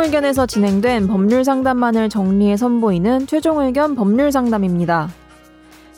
최종 0.00 0.08
의견에서 0.08 0.46
진행된 0.46 1.08
법률 1.08 1.44
상담만을 1.44 2.08
정리해 2.08 2.56
선보이는 2.56 3.26
최종 3.26 3.60
의견 3.60 3.94
법률 3.94 4.32
상담입니다. 4.32 5.10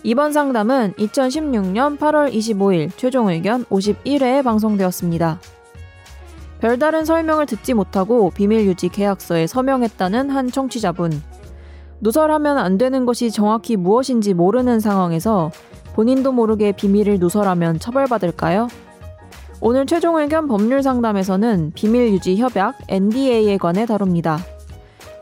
이번 0.03 0.33
상담은 0.33 0.93
2016년 0.95 1.99
8월 1.99 2.33
25일 2.33 2.91
최종 2.97 3.29
의견 3.29 3.65
51회에 3.67 4.43
방송되었습니다. 4.43 5.39
별다른 6.59 7.05
설명을 7.05 7.47
듣지 7.47 7.75
못하고 7.75 8.31
비밀 8.31 8.67
유지 8.67 8.89
계약서에 8.89 9.47
서명했다는 9.47 10.31
한 10.31 10.51
청취자분. 10.51 11.23
누설하면 12.01 12.59
안 12.59 12.79
되는 12.79 13.07
것이 13.07 13.31
정확히 13.31 13.77
무엇인지 13.77 14.35
모르는 14.35 14.81
상황에서 14.81 15.53
본인도 15.95 16.33
모르게 16.33 16.73
비밀을 16.73 17.21
누설하면 17.21 17.79
처벌받을까요? 17.79 18.67
오늘 19.65 19.87
최종 19.87 20.17
의견 20.19 20.49
법률 20.49 20.83
상담에서는 20.83 21.71
비밀 21.77 22.13
유지 22.13 22.37
협약 22.37 22.79
NDA에 22.89 23.59
관해 23.59 23.87
다룹니다. 23.87 24.41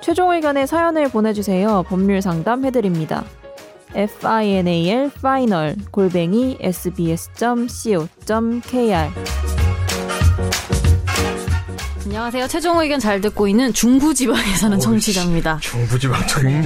최종 0.00 0.32
의견의 0.32 0.66
사연을 0.66 1.10
보내주세요. 1.10 1.84
법률 1.86 2.22
상담 2.22 2.64
해드립니다. 2.64 3.22
final 3.94 5.10
final 5.18 5.76
골뱅이 5.90 6.56
sbs.co.kr 6.58 8.00
안녕하세요. 12.10 12.48
최종 12.48 12.80
의견 12.80 12.98
잘 12.98 13.20
듣고 13.20 13.46
있는 13.46 13.72
중부지방에 13.72 14.56
사는 14.56 14.80
청취자입니다. 14.80 15.60
중부지방 15.60 16.20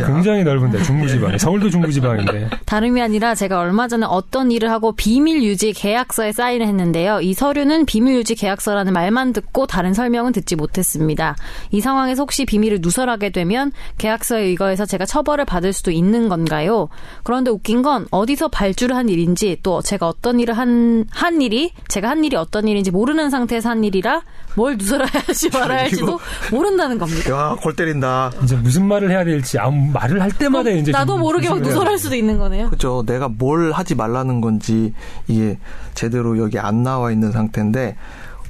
굉장히 0.06 0.42
넓은데 0.42 0.82
중부지방. 0.82 1.36
서울도 1.36 1.68
중부지방인데. 1.68 2.48
다름이 2.64 3.02
아니라 3.02 3.34
제가 3.34 3.60
얼마 3.60 3.86
전에 3.86 4.06
어떤 4.08 4.50
일을 4.50 4.70
하고 4.70 4.92
비밀 4.92 5.42
유지 5.42 5.74
계약서에 5.74 6.32
사인을 6.32 6.66
했는데요. 6.66 7.20
이 7.20 7.34
서류는 7.34 7.84
비밀 7.84 8.14
유지 8.14 8.34
계약서라는 8.34 8.94
말만 8.94 9.34
듣고 9.34 9.66
다른 9.66 9.92
설명은 9.92 10.32
듣지 10.32 10.56
못했습니다. 10.56 11.36
이 11.72 11.82
상황에서 11.82 12.22
혹시 12.22 12.46
비밀을 12.46 12.78
누설하게 12.80 13.28
되면 13.28 13.70
계약서에 13.98 14.44
의거해서 14.44 14.86
제가 14.86 15.04
처벌을 15.04 15.44
받을 15.44 15.74
수도 15.74 15.90
있는 15.90 16.30
건가요? 16.30 16.88
그런데 17.22 17.50
웃긴 17.50 17.82
건 17.82 18.06
어디서 18.10 18.48
발주를 18.48 18.96
한 18.96 19.10
일인지 19.10 19.58
또 19.62 19.82
제가 19.82 20.08
어떤 20.08 20.40
일을 20.40 20.56
한, 20.56 21.04
한 21.10 21.42
일이 21.42 21.72
제가 21.88 22.08
한 22.08 22.24
일이 22.24 22.34
어떤 22.34 22.66
일인지 22.66 22.90
모르는 22.90 23.28
상태에서 23.28 23.68
한 23.68 23.84
일이라 23.84 24.22
뭘 24.56 24.76
누설해야 24.78 25.33
할지 25.34 25.50
말아야 25.50 25.80
할지도 25.80 26.20
모른다는 26.50 26.98
겁니다. 26.98 27.30
야, 27.30 27.56
골 27.60 27.74
때린다. 27.74 28.32
이제 28.44 28.56
무슨 28.56 28.86
말을 28.86 29.10
해야 29.10 29.24
될지 29.24 29.58
아무 29.58 29.90
말을 29.92 30.22
할 30.22 30.30
때마다 30.30 30.70
어, 30.70 30.72
이제 30.72 30.92
나도 30.92 31.18
모르게 31.18 31.48
막 31.50 31.60
누설할 31.60 31.98
수도 31.98 32.14
있는 32.14 32.38
거네요. 32.38 32.68
그렇죠. 32.68 33.04
내가 33.06 33.28
뭘 33.28 33.72
하지 33.72 33.94
말라는 33.94 34.40
건지 34.40 34.94
이게 35.26 35.58
제대로 35.94 36.38
여기 36.38 36.58
안 36.58 36.82
나와 36.82 37.10
있는 37.10 37.32
상태인데 37.32 37.96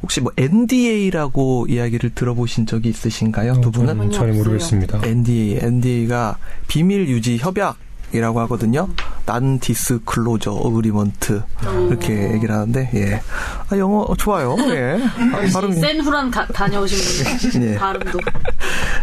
혹시 0.02 0.20
뭐 0.20 0.30
NDA라고 0.36 1.66
이야기를 1.68 2.10
들어보신 2.14 2.66
적이 2.66 2.90
있으신가요? 2.90 3.52
어, 3.52 3.60
두 3.62 3.70
분은? 3.70 4.10
잘 4.10 4.32
모르겠습니다. 4.32 5.00
NDA, 5.02 5.58
NDA가 5.62 6.36
비밀 6.68 7.08
유지 7.08 7.38
협약 7.38 7.77
이라고 8.12 8.41
하거든요. 8.41 8.88
Non-Disclosure 9.27 10.53
Agreement 10.53 11.42
이렇게 11.88 12.33
얘기를 12.34 12.55
하는데 12.55 12.91
예. 12.94 13.20
아, 13.70 13.78
영어 13.78 14.06
좋아요. 14.16 14.56
예. 14.69 14.98
아, 15.33 15.52
발음 15.52 15.72
샌프란 15.72 16.30
다녀오신 16.30 17.24
분 17.52 17.62
예. 17.62 17.74
발음도 17.74 18.19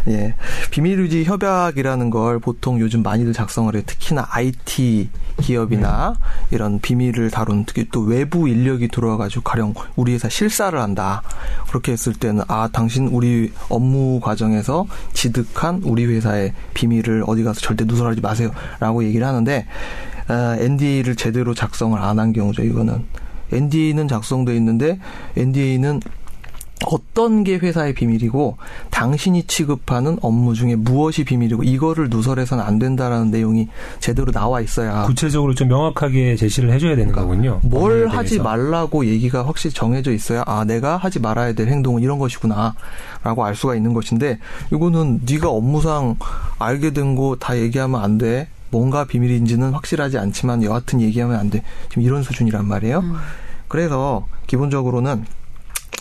예. 0.09 0.35
비밀 0.69 0.99
유지 0.99 1.23
협약이라는 1.23 2.09
걸 2.09 2.39
보통 2.39 2.80
요즘 2.80 3.03
많이들 3.03 3.33
작성을 3.33 3.73
해요. 3.73 3.83
특히나 3.85 4.27
IT 4.30 5.09
기업이나 5.41 6.15
이런 6.52 6.80
비밀을 6.80 7.31
다룬 7.31 7.65
특히 7.65 7.88
또 7.91 8.02
외부 8.02 8.47
인력이 8.47 8.89
들어와 8.89 9.17
가지고 9.17 9.41
가령 9.41 9.73
우리 9.95 10.13
회사 10.13 10.30
실사를 10.30 10.77
한다. 10.80 11.23
그렇게 11.67 11.92
했을 11.93 12.14
때는 12.14 12.43
아, 12.47 12.70
당신 12.71 13.08
우리 13.08 13.52
업무 13.70 14.20
과정에서 14.20 14.86
지득한 15.14 15.81
우리 15.83 16.05
회사의 16.05 16.53
비밀을 16.73 17.23
어디 17.26 17.43
가서 17.43 17.59
절대 17.59 17.86
누설하지 17.86 18.21
마세요라고 18.21 19.01
얘기를 19.04 19.26
하는데 19.28 19.66
어, 20.30 20.56
NDA를 20.60 21.16
제대로 21.16 21.54
작성을 21.54 21.98
안 22.00 22.20
한 22.20 22.34
경우죠. 22.34 22.64
이거는 22.64 23.04
NDA는 23.52 24.08
작성돼 24.08 24.56
있는데 24.58 25.00
NDA는 25.36 26.00
어떤 26.88 27.44
게 27.44 27.58
회사의 27.58 27.94
비밀이고 27.94 28.58
당신이 28.89 29.44
취급하는 29.44 30.17
업무 30.23 30.56
중에 30.56 30.76
무엇이 30.76 31.23
비밀이고 31.23 31.62
이거를 31.62 32.10
누설해서는 32.10 32.64
안 32.64 32.80
된다라는 32.80 33.30
내용이 33.30 33.67
제대로 34.00 34.32
나와 34.32 34.62
있어야 34.62 35.04
구체적으로 35.04 35.54
좀 35.54 35.68
명확하게 35.68 36.36
제시를 36.38 36.72
해줘야 36.72 36.95
되는 36.95 37.14
거군요. 37.14 37.60
뭘 37.64 38.08
하지 38.08 38.39
말라고 38.39 39.06
얘기가 39.06 39.45
확실히 39.45 39.76
정해져 39.76 40.12
있어야 40.12 40.44
아 40.48 40.64
내가 40.66 40.98
하지 40.98 41.20
말아야 41.20 41.54
될 41.54 41.68
행동은 41.68 42.02
이런 42.02 42.18
것이구나라고 42.18 43.45
알 43.45 43.54
수가 43.56 43.76
있는 43.76 43.94
것인데 43.94 44.39
이거는 44.73 45.22
네가 45.30 45.50
업무상 45.50 46.16
알게 46.58 46.92
된 46.94 47.16
거 47.16 47.36
다 47.39 47.60
얘기하면 47.60 48.02
안 48.02 48.18
돼. 48.18 48.48
뭔가 48.71 49.05
비밀인지는 49.05 49.71
확실하지 49.71 50.17
않지만 50.17 50.64
여하튼 50.64 51.02
얘기하면 51.02 51.37
안 51.37 51.49
돼. 51.49 51.64
지금 51.89 52.04
이런 52.04 52.23
수준이란 52.23 52.65
말이에요. 52.65 52.99
음. 52.99 53.15
그래서 53.67 54.26
기본적으로는 54.48 55.26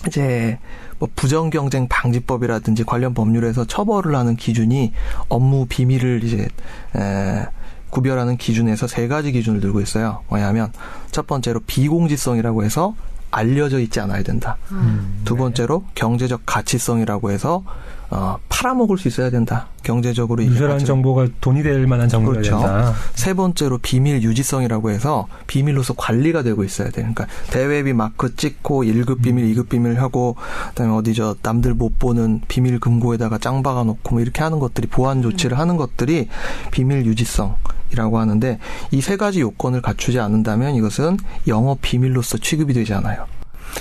이제 0.07 0.59
뭐 0.99 1.09
부정 1.15 1.51
경쟁 1.51 1.89
방지법이라든지 1.89 2.85
관련 2.85 3.13
법률에서 3.13 3.65
처벌을 3.67 4.15
하는 4.15 4.37
기준이 4.37 4.93
업무 5.29 5.67
비밀을 5.67 6.25
이제 6.25 6.49
에 6.97 7.47
구별하는 7.91 8.37
기준에서 8.37 8.87
세 8.87 9.09
가지 9.09 9.33
기준을 9.33 9.61
들고 9.61 9.81
있어요. 9.81 10.23
뭐냐면 10.29 10.73
첫 11.11 11.27
번째로 11.27 11.61
비공지성이라고 11.67 12.65
해서 12.65 12.95
알려져 13.33 13.79
있지 13.81 14.01
않아야 14.01 14.23
된다. 14.23 14.57
음, 14.71 15.23
두 15.25 15.37
번째로 15.37 15.85
네. 15.87 15.93
경제적 15.95 16.43
가치성이라고 16.47 17.31
해서 17.31 17.65
어, 18.11 18.39
팔아먹을 18.49 18.99
수 18.99 19.09
있어야 19.09 19.31
된다. 19.31 19.69
경제적으로 19.83 20.45
유별한 20.45 20.81
정보가 20.81 21.29
돈이 21.41 21.63
될 21.63 21.87
만한 21.87 22.09
정보가 22.09 22.33
그렇죠. 22.41 22.59
된다. 22.59 22.93
세 23.15 23.35
번째로 23.35 23.79
비밀 23.79 24.23
유지성이라고 24.23 24.91
해서 24.91 25.27
비밀로서 25.47 25.95
관리가 25.95 26.43
되고 26.43 26.65
있어야 26.65 26.89
돼. 26.89 26.97
그러니까 27.03 27.27
대외비 27.51 27.93
마크 27.93 28.35
찍고 28.35 28.85
1급 28.85 29.23
비밀, 29.23 29.45
음. 29.45 29.55
2급 29.55 29.69
비밀 29.69 30.01
하고 30.01 30.37
그다음에 30.71 30.93
어디 30.93 31.15
저 31.15 31.37
남들 31.43 31.75
못 31.75 31.99
보는 31.99 32.43
비밀 32.49 32.81
금고에다가 32.81 33.39
짱 33.39 33.63
박아 33.63 33.85
놓고 33.85 34.11
뭐 34.17 34.21
이렇게 34.21 34.43
하는 34.43 34.59
것들이 34.59 34.89
보안 34.89 35.23
조치를 35.23 35.57
음. 35.57 35.61
하는 35.61 35.77
것들이 35.77 36.29
비밀 36.71 37.07
유지성 37.07 37.57
이라고 37.93 38.19
하는데 38.19 38.59
이 38.93 39.01
세 39.01 39.17
가지 39.17 39.41
요건을 39.41 39.83
갖추지 39.83 40.21
않는다면 40.21 40.75
이것은 40.77 41.17
영업 41.49 41.79
비밀로서 41.81 42.39
취급이 42.39 42.73
되지 42.75 42.95
않아요. 42.95 43.25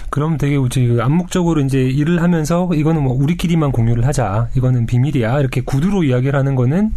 그럼 0.09 0.37
되게 0.37 0.55
우리 0.55 0.99
암묵적으로 1.01 1.61
이제 1.61 1.79
일을 1.81 2.21
하면서 2.21 2.69
이거는 2.73 3.03
뭐 3.03 3.13
우리끼리만 3.13 3.71
공유를 3.71 4.05
하자. 4.05 4.49
이거는 4.55 4.85
비밀이야. 4.85 5.39
이렇게 5.39 5.61
구두로 5.61 6.03
이야기를 6.03 6.37
하는 6.37 6.55
거는 6.55 6.91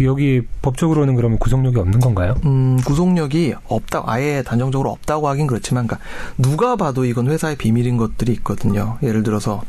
여기 0.00 0.42
법적으로는 0.62 1.16
그러면 1.16 1.38
구속력이 1.38 1.78
없는 1.78 2.00
건가요? 2.00 2.36
음, 2.44 2.78
구속력이 2.84 3.54
없다, 3.66 4.04
아예 4.06 4.42
단정적으로 4.42 4.90
없다고 4.90 5.28
하긴 5.28 5.46
그렇지만, 5.46 5.86
그러니까 5.86 6.06
누가 6.36 6.76
봐도 6.76 7.04
이건 7.04 7.28
회사의 7.28 7.56
비밀인 7.56 7.96
것들이 7.96 8.32
있거든요. 8.34 8.98
예를 9.02 9.22
들어서 9.22 9.62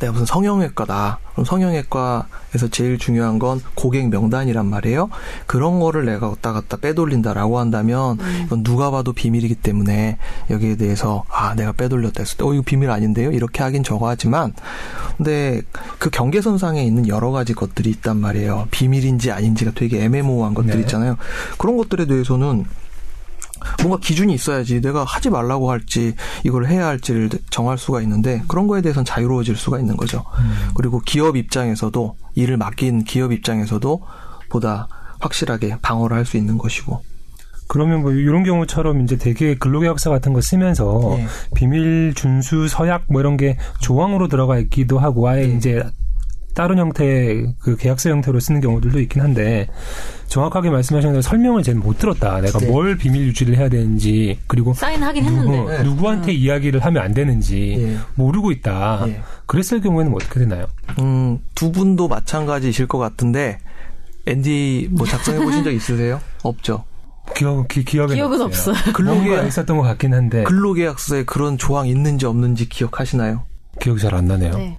내가 0.00 0.12
무슨 0.12 0.26
성형외과다. 0.26 1.18
그럼 1.32 1.44
성형외과에서 1.44 2.68
제일 2.70 2.98
중요한 2.98 3.38
건 3.38 3.60
고객 3.74 4.08
명단이란 4.08 4.66
말이에요. 4.66 5.10
그런 5.46 5.78
거를 5.78 6.06
내가 6.06 6.28
왔다 6.28 6.52
갔다 6.52 6.78
빼돌린다라고 6.78 7.58
한다면 7.58 8.18
음. 8.20 8.42
이건 8.46 8.62
누가 8.64 8.90
봐도 8.90 9.12
비밀이기 9.12 9.56
때문에 9.56 10.16
여기에 10.48 10.76
대해서 10.76 11.24
아 11.28 11.54
내가 11.54 11.72
빼돌렸다 11.72 12.20
했을 12.20 12.38
때 12.38 12.44
어 12.44 12.54
이거 12.54 12.62
비밀 12.64 12.90
아닌데요. 12.90 13.30
이렇게 13.30 13.62
하긴 13.62 13.84
저거 13.84 14.08
하지만 14.08 14.54
근데 15.18 15.60
그 15.98 16.08
경계선상에 16.10 16.82
있는 16.82 17.06
여러 17.06 17.30
가지 17.30 17.52
것들이 17.52 17.90
있단 17.90 18.16
말이에요. 18.16 18.68
비밀인지 18.70 19.30
아닌지가 19.30 19.72
되게 19.74 20.02
애매모호한 20.04 20.54
것들 20.54 20.74
네. 20.76 20.80
있잖아요. 20.80 21.16
그런 21.58 21.76
것들에 21.76 22.06
대해서는 22.06 22.64
뭔가 23.82 23.98
기준이 24.00 24.32
있어야지 24.34 24.80
내가 24.80 25.04
하지 25.04 25.30
말라고 25.30 25.70
할지 25.70 26.14
이걸 26.44 26.66
해야 26.66 26.86
할지를 26.86 27.30
정할 27.50 27.78
수가 27.78 28.00
있는데 28.02 28.42
그런 28.48 28.66
거에 28.66 28.82
대해서는 28.82 29.04
자유로워질 29.04 29.56
수가 29.56 29.78
있는 29.78 29.96
거죠. 29.96 30.24
음. 30.38 30.70
그리고 30.74 31.00
기업 31.00 31.36
입장에서도 31.36 32.16
일을 32.34 32.56
맡긴 32.56 33.04
기업 33.04 33.32
입장에서도 33.32 34.02
보다 34.48 34.88
확실하게 35.20 35.76
방어를 35.82 36.16
할 36.16 36.24
수 36.24 36.36
있는 36.36 36.58
것이고. 36.58 37.02
그러면 37.68 38.02
뭐 38.02 38.10
이런 38.10 38.42
경우처럼 38.42 39.00
이제 39.02 39.16
되게 39.16 39.54
근로계약서 39.54 40.10
같은 40.10 40.32
거 40.32 40.40
쓰면서 40.40 41.14
네. 41.16 41.26
비밀 41.54 42.14
준수 42.16 42.66
서약 42.66 43.04
뭐 43.08 43.20
이런 43.20 43.36
게 43.36 43.58
조항으로 43.80 44.26
들어가 44.26 44.58
있기도 44.58 44.98
하고 44.98 45.28
아예 45.28 45.46
네. 45.46 45.54
이제 45.54 45.84
다른 46.60 46.76
형태의 46.76 47.54
그 47.58 47.74
계약서 47.74 48.10
형태로 48.10 48.38
쓰는 48.38 48.60
경우들도 48.60 49.00
있긴 49.00 49.22
한데 49.22 49.66
정확하게 50.26 50.68
말씀하신 50.68 51.12
대로 51.12 51.22
설명을 51.22 51.62
제가 51.62 51.80
못 51.80 51.96
들었다. 51.98 52.38
내가 52.42 52.58
네. 52.58 52.66
뭘 52.66 52.98
비밀 52.98 53.22
유지를 53.28 53.56
해야 53.56 53.70
되는지 53.70 54.38
그리고 54.46 54.74
사인하긴 54.74 55.24
했는데 55.24 55.56
누구, 55.56 55.70
네. 55.70 55.82
누구한테 55.82 56.32
음. 56.32 56.36
이야기를 56.36 56.80
하면 56.84 57.02
안 57.02 57.14
되는지 57.14 57.76
네. 57.78 57.96
모르고 58.14 58.50
있다. 58.52 59.04
네. 59.06 59.22
그랬을 59.46 59.80
경우에는 59.80 60.12
어떻게 60.14 60.40
되나요? 60.40 60.66
음, 60.98 61.38
두 61.54 61.72
분도 61.72 62.08
마찬가지실 62.08 62.88
것 62.88 62.98
같은데 62.98 63.58
앤디 64.26 64.90
뭐 64.92 65.06
작성해 65.06 65.42
보신 65.42 65.64
적 65.64 65.70
있으세요? 65.72 66.20
없죠. 66.42 66.84
기억, 67.34 67.68
기, 67.68 67.86
기억에 67.86 68.16
기억은 68.16 68.38
없어요. 68.42 68.76
근로계약 68.92 69.46
있었던 69.46 69.78
것 69.78 69.82
같긴 69.84 70.12
한데 70.12 70.42
근로계약서에 70.44 71.24
그런 71.24 71.56
조항 71.56 71.86
있는지 71.88 72.26
없는지 72.26 72.68
기억하시나요? 72.68 73.44
기억이 73.80 73.98
잘 73.98 74.12
안 74.14 74.26
나네요. 74.26 74.76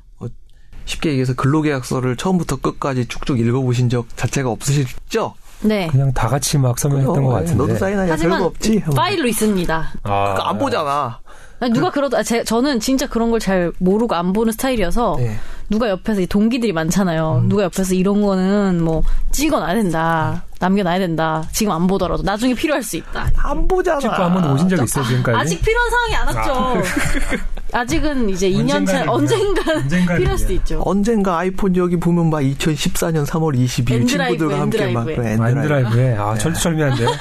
네. 0.85 0.91
쉽게 0.91 1.09
얘기해서 1.09 1.33
근로계약서를 1.35 2.15
처음부터 2.17 2.57
끝까지 2.57 3.05
쭉쭉 3.07 3.39
읽어보신 3.39 3.89
적 3.89 4.05
자체가 4.17 4.49
없으시죠? 4.49 5.35
네. 5.61 5.87
그냥 5.87 6.11
다 6.13 6.27
같이 6.27 6.57
막 6.57 6.77
서명했던 6.79 7.23
것 7.23 7.29
같은데. 7.31 7.55
너도 7.55 7.75
사인하냐 7.77 8.13
하지만 8.13 8.39
별거 8.39 8.45
없지? 8.47 8.83
파일로 8.95 9.27
있습니다. 9.27 9.91
아, 10.03 10.33
그거 10.33 10.41
안 10.47 10.57
보잖아. 10.57 11.19
아니, 11.59 11.71
누가 11.73 11.91
그러다 11.91 12.17
아, 12.17 12.23
제, 12.23 12.43
저는 12.43 12.79
진짜 12.79 13.07
그런 13.07 13.29
걸 13.29 13.39
잘 13.39 13.71
모르고 13.77 14.15
안 14.15 14.33
보는 14.33 14.51
스타일이어서 14.53 15.17
네. 15.19 15.37
누가 15.69 15.87
옆에서 15.89 16.21
이 16.21 16.25
동기들이 16.27 16.73
많잖아요. 16.73 17.43
누가 17.45 17.63
옆에서 17.63 17.93
이런 17.93 18.21
거는 18.23 18.83
뭐 18.83 19.03
찍어놔야 19.31 19.75
된다. 19.75 20.43
남겨놔야 20.59 20.97
된다. 20.99 21.43
지금 21.53 21.71
안 21.73 21.85
보더라도 21.87 22.23
나중에 22.23 22.53
필요할 22.55 22.81
수 22.83 22.97
있다. 22.97 23.29
안 23.37 23.67
보잖아. 23.67 23.99
찍고 23.99 24.13
한 24.13 24.33
번도 24.33 24.53
오신 24.53 24.69
적 24.69 24.83
있어요 24.83 25.05
지금까지? 25.05 25.37
아직 25.37 25.61
필요한 25.61 25.89
상황이 25.91 26.15
안 26.15 26.27
왔죠. 26.35 26.51
아직은 26.51 28.29
이제 28.29 28.49
2년 28.49 28.85
차 28.85 29.09
언젠가는요. 29.09 30.17
필요할 30.17 30.37
수도 30.37 30.53
있죠. 30.53 30.81
언젠가 30.85 31.37
아이폰 31.37 31.75
여기 31.75 31.97
보면 31.97 32.29
막 32.29 32.41
2014년 32.41 33.25
3월 33.25 33.55
22일 33.57 33.91
N드라이브, 34.01 34.37
친구들과 34.37 34.61
함께 34.61 34.91
막 34.91 35.09
N드라이브에. 35.09 35.35
그 35.37 35.43
아, 35.43 35.49
N드라이브에 35.49 36.17
아 36.17 36.37
철두철미한데. 36.37 37.05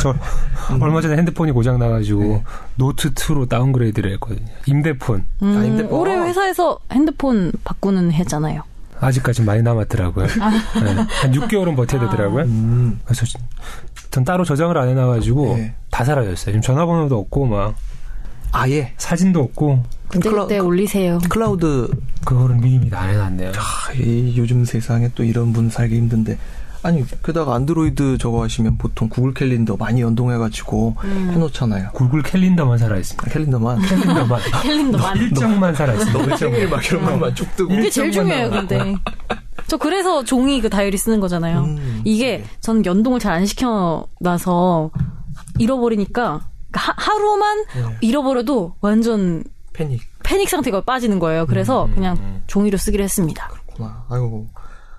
저 0.00 0.14
얼마 0.80 1.00
전에 1.00 1.16
핸드폰이 1.16 1.52
고장 1.52 1.78
나가지고 1.78 2.22
네. 2.22 2.44
노트 2.76 3.12
2로 3.12 3.48
downgrade를 3.48 4.12
했거든요. 4.12 4.46
임대폰 4.66 5.26
음, 5.42 5.56
아, 5.56 5.60
핸드폰. 5.60 5.98
올해 5.98 6.16
회사에서 6.16 6.78
핸드폰 6.92 7.52
바꾸는 7.64 8.12
했잖아요. 8.12 8.62
아직까지 9.00 9.42
많이 9.42 9.62
남았더라고요. 9.62 10.26
네. 10.26 10.32
한 11.20 11.32
6개월은 11.32 11.74
버텨야 11.76 12.02
되더라고요. 12.02 12.44
음. 12.44 13.00
그래서 13.04 13.24
전 14.10 14.24
따로 14.24 14.44
저장을 14.44 14.76
안 14.78 14.88
해놔가지고 14.88 15.56
네. 15.56 15.74
다 15.90 16.04
사라졌어요. 16.04 16.52
지금 16.52 16.60
전화번호도 16.60 17.18
없고 17.18 17.46
막 17.46 17.74
아예 18.52 18.92
사진도 18.96 19.40
없고 19.40 19.82
그때 20.08 20.28
클라- 20.30 20.42
그때 20.42 20.58
올리세요. 20.58 21.18
클라우드 21.28 21.88
그거를 22.24 22.56
미리미리 22.56 22.94
안 22.94 23.10
해놨네요. 23.10 23.52
아, 23.56 23.92
이 23.94 24.34
요즘 24.36 24.64
세상에 24.64 25.10
또 25.14 25.22
이런 25.24 25.52
분 25.52 25.70
살기 25.70 25.96
힘든데 25.96 26.36
아니 26.82 27.04
게다가 27.22 27.54
안드로이드 27.56 28.16
저거 28.18 28.42
하시면 28.42 28.78
보통 28.78 29.08
구글 29.08 29.34
캘린더 29.34 29.76
많이 29.76 30.00
연동해가지고 30.00 30.96
음. 31.04 31.30
해놓잖아요. 31.34 31.90
구글 31.92 32.22
캘린더만 32.22 32.78
살아있습니다. 32.78 33.30
캘린더만 33.30 33.82
캘린더만 33.82 34.40
캘린더만. 34.62 35.16
일정만 35.18 35.74
살아있습니다. 35.74 36.36
생일 36.38 36.68
막 36.70 36.84
이런 36.84 37.04
것만 37.04 37.34
쭉 37.34 37.46
뜨고 37.56 37.68
그게 37.68 37.90
제일 37.90 38.06
일정만 38.08 38.30
중요해요. 38.32 38.50
근데. 38.50 38.94
저 39.66 39.76
그래서 39.76 40.24
종이 40.24 40.60
그 40.60 40.68
다이어리 40.70 40.96
쓰는 40.96 41.20
거잖아요. 41.20 41.60
음. 41.64 42.00
이게 42.04 42.42
저는 42.60 42.84
연동을 42.86 43.20
잘 43.20 43.34
안 43.34 43.46
시켜놔서 43.46 44.90
잃어버리니까 45.58 46.40
하, 46.72 46.92
하루만 46.96 47.64
네. 47.74 47.96
잃어버려도 48.00 48.76
완전 48.80 49.44
패닉 49.72 50.02
패닉 50.22 50.48
상태가 50.48 50.82
빠지는 50.82 51.18
거예요. 51.18 51.46
그래서 51.46 51.86
음, 51.86 51.94
그냥 51.94 52.16
음. 52.20 52.42
종이로 52.46 52.76
쓰기로 52.76 53.02
했습니다. 53.02 53.50
구나. 53.66 54.04
아이고 54.08 54.48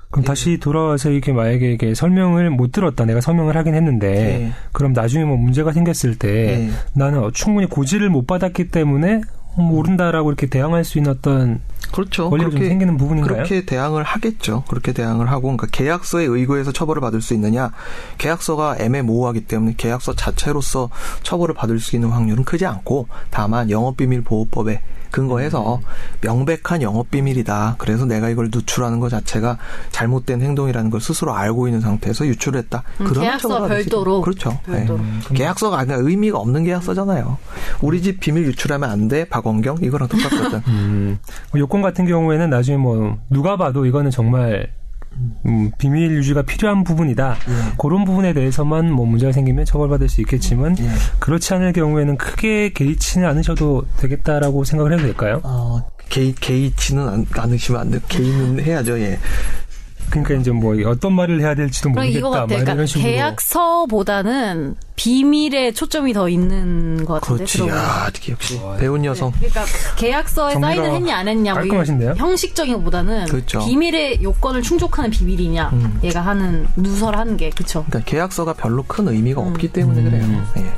그럼 0.10 0.26
다시 0.26 0.58
돌아와서 0.58 1.10
이렇게 1.10 1.32
만약에 1.32 1.72
이게 1.72 1.94
설명을 1.96 2.50
못 2.50 2.72
들었다. 2.72 3.06
내가 3.06 3.22
설명을 3.22 3.56
하긴 3.56 3.74
했는데 3.74 4.10
네. 4.14 4.52
그럼 4.74 4.94
나중에 4.94 5.24
뭐 5.24 5.38
문제가 5.38 5.72
생겼을 5.72 6.18
때 6.18 6.68
네. 6.68 6.70
나는 6.94 7.32
충분히 7.34 7.68
고지를 7.68 8.10
못 8.10 8.28
받았기 8.28 8.70
때문에 8.70 9.22
모른다라고 9.56 10.30
이렇게 10.30 10.48
대항할 10.48 10.84
수 10.84 10.98
있는 10.98 11.12
어떤 11.12 11.62
그렇죠. 11.92 12.30
권리가 12.30 12.50
좀 12.52 12.60
생기는 12.60 12.98
부분인가요? 12.98 13.34
그렇게 13.34 13.66
대항을 13.66 14.04
하겠죠. 14.04 14.64
그렇게 14.68 14.94
대항을 14.94 15.30
하고, 15.30 15.44
그러니까 15.44 15.68
계약서에 15.72 16.26
의거해서 16.26 16.72
처벌을 16.72 17.02
받을 17.02 17.22
수 17.22 17.34
있느냐? 17.34 17.72
계약서가 18.18 18.78
애매모호하기 18.80 19.42
때문에 19.42 19.76
계약서 19.78 20.16
자체로서 20.16 20.90
처벌을 21.24 21.54
받을 21.54 21.80
수 21.80 21.96
있는 21.96 22.10
확률은 22.10 22.44
크지 22.44 22.66
않고, 22.66 23.08
다만 23.30 23.70
영업비밀 23.70 24.22
보호법에 24.22 24.82
근거해서 25.12 25.82
명백한 26.22 26.82
영업비밀이다. 26.82 27.76
그래서 27.78 28.06
내가 28.06 28.30
이걸 28.30 28.50
누출하는 28.52 29.00
것 29.00 29.10
자체가 29.10 29.58
잘못된 29.92 30.42
행동이라는 30.42 30.90
걸 30.90 31.02
스스로 31.02 31.34
알고 31.34 31.68
있는 31.68 31.82
상태에서 31.82 32.26
유출했다. 32.26 32.84
음, 33.02 33.06
그러면 33.06 33.22
계약서. 33.22 33.68
별도로. 33.68 34.22
그렇죠. 34.22 34.60
별도로. 34.66 35.00
네. 35.00 35.34
계약서가 35.34 35.78
아니라 35.78 35.98
의미가 35.98 36.38
없는 36.40 36.64
계약서잖아요. 36.64 37.38
우리 37.82 38.02
집 38.02 38.20
비밀 38.20 38.46
유출하면 38.46 38.90
안 38.90 39.08
돼. 39.08 39.26
박원경 39.26 39.80
이거랑 39.82 40.08
똑같거든. 40.08 40.62
음, 40.68 41.20
뭐 41.52 41.60
요건 41.60 41.81
같은 41.82 42.06
경우에는 42.06 42.50
나중에 42.50 42.78
뭐 42.78 43.18
누가 43.30 43.58
봐도 43.58 43.86
이거는 43.86 44.12
정말 44.12 44.72
음, 45.46 45.72
비밀 45.78 46.12
유지가 46.12 46.42
필요한 46.44 46.84
부분이다. 46.84 47.36
예. 47.36 47.74
그런 47.78 48.06
부분에 48.06 48.34
대해서만 48.34 48.92
뭐 48.92 49.06
문제가 49.06 49.32
생기면 49.32 49.66
처벌받을 49.66 50.08
수 50.08 50.22
있겠지만 50.22 50.78
예. 50.80 50.90
그렇지 51.20 51.54
않을 51.54 51.74
경우에는 51.74 52.18
크게 52.18 52.72
개의치는 52.74 53.28
않으셔도 53.28 53.86
되겠다라고 53.98 54.64
생각을 54.64 54.94
해도 54.94 55.04
될까요? 55.04 55.42
어, 55.44 55.82
개의, 56.10 56.34
개의치는 56.34 57.08
않, 57.08 57.26
않으시면 57.32 57.82
안 57.82 57.92
돼. 57.92 58.00
개의는 58.08 58.64
해야죠, 58.64 59.00
예. 59.00 59.20
그러니까 60.12 60.36
이제 60.36 60.52
뭐 60.52 60.76
어떤 60.86 61.14
말을 61.14 61.42
해야 61.42 61.56
될지도 61.56 61.90
모르겠다. 61.90 62.22
막 62.22 62.30
같아요. 62.32 62.56
이런 62.58 62.66
그러니까 62.66 62.86
식으로. 62.86 63.04
계약서보다는 63.12 64.76
비밀에 64.96 65.72
초점이 65.72 66.14
더 66.14 66.30
있는 66.30 67.06
것 67.06 67.16
같은데. 67.16 67.38
그렇지. 67.38 67.54
들어보면. 67.58 67.84
야, 67.84 68.06
어떻게 68.08 68.34
역시 68.34 68.60
배운 68.80 69.04
여성. 69.04 69.32
그러니까 69.32 69.66
계약서에 69.98 70.54
사인을 70.60 70.92
했냐 70.94 71.18
안 71.18 71.28
했냐 71.28 71.54
깔끔하신데요? 71.56 72.14
형식적인 72.18 72.76
것보다는 72.76 73.26
그렇죠. 73.26 73.66
비밀의 73.66 74.22
요건을 74.22 74.62
충족하는 74.62 75.10
비밀이냐 75.10 75.70
음. 75.74 76.00
얘가 76.04 76.22
하는 76.22 76.68
누설 76.76 77.16
하는 77.16 77.36
게 77.38 77.50
그쵸 77.50 77.84
그러니까 77.88 78.10
계약서가 78.12 78.54
별로 78.54 78.84
큰 78.84 79.08
의미가 79.08 79.42
음. 79.42 79.48
없기 79.48 79.70
때문에 79.70 80.04
그래요. 80.04 80.24
음. 80.24 80.46
예. 80.58 80.72